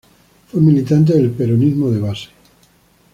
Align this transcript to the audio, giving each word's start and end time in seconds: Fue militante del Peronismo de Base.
Fue 0.49 0.59
militante 0.59 1.13
del 1.13 1.29
Peronismo 1.29 1.91
de 1.91 1.99
Base. 1.99 2.29